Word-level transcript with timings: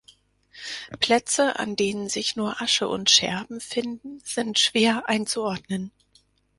Plätze, 0.99 1.59
an 1.59 1.75
denen 1.75 2.09
sich 2.09 2.35
nur 2.35 2.59
Asche 2.59 2.87
und 2.87 3.11
Scherben 3.11 3.59
finden, 3.61 4.19
sind 4.25 4.57
schwer 4.57 5.07
einzuordnen. 5.07 5.91